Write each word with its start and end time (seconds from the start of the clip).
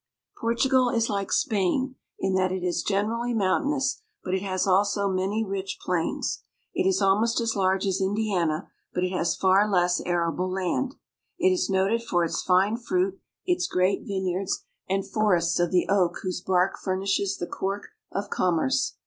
Portugal 0.35 0.89
is 0.89 1.11
like 1.11 1.31
Spain 1.31 1.93
in 2.19 2.33
that 2.33 2.51
it 2.51 2.63
is 2.63 2.81
generally 2.81 3.35
mountainous, 3.35 4.01
but 4.23 4.33
it 4.33 4.41
has 4.41 4.65
also 4.65 5.07
many 5.07 5.45
rich 5.45 5.77
plains. 5.79 6.41
It 6.73 6.87
is 6.89 7.03
almost 7.03 7.39
as 7.39 7.55
large 7.55 7.85
as 7.85 8.01
Indiana, 8.01 8.71
but 8.95 9.03
it 9.03 9.11
has 9.11 9.35
far 9.35 9.69
less 9.69 10.01
arable 10.03 10.49
land. 10.49 10.95
It 11.37 11.51
is 11.51 11.69
noted 11.69 12.01
for 12.01 12.23
its 12.23 12.41
fine 12.41 12.77
fruit, 12.77 13.19
its 13.45 13.67
great 13.67 14.01
vineyards, 14.01 14.63
and 14.89 15.05
forests 15.07 15.59
of 15.59 15.69
the 15.69 15.87
oak 15.87 16.17
whose 16.23 16.41
bark 16.41 16.79
furnishes 16.79 17.37
the 17.37 17.45
cork 17.45 17.89
of 18.11 18.31
commerce. 18.31 18.95